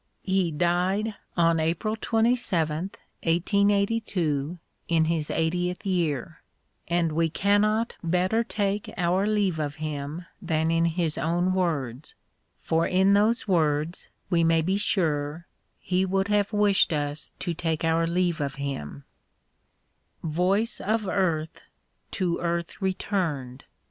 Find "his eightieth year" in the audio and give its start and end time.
5.05-6.41